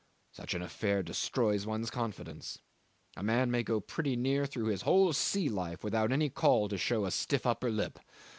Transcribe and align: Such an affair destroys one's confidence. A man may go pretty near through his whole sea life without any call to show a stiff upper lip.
Such 0.31 0.55
an 0.55 0.63
affair 0.63 1.03
destroys 1.03 1.67
one's 1.67 1.91
confidence. 1.91 2.57
A 3.15 3.21
man 3.21 3.51
may 3.51 3.61
go 3.61 3.79
pretty 3.79 4.15
near 4.15 4.47
through 4.47 4.65
his 4.69 4.81
whole 4.81 5.13
sea 5.13 5.47
life 5.47 5.83
without 5.83 6.11
any 6.11 6.31
call 6.31 6.67
to 6.69 6.77
show 6.79 7.05
a 7.05 7.11
stiff 7.11 7.45
upper 7.45 7.69
lip. 7.69 7.99